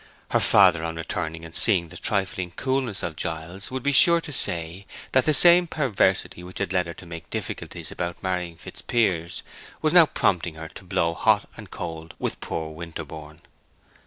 [0.31, 4.31] Her father on returning and seeing the trifling coolness of Giles would be sure to
[4.31, 9.43] say that the same perversity which had led her to make difficulties about marrying Fitzpiers
[9.79, 13.41] was now prompting her to blow hot and cold with poor Winterborne.